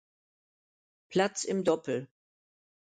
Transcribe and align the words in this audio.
Platz 1.09 1.43
im 1.43 1.63
Doppel. 1.63 2.07